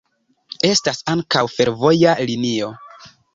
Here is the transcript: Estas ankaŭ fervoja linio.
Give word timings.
Estas 0.69 1.01
ankaŭ 1.13 1.43
fervoja 1.57 2.15
linio. 2.31 2.73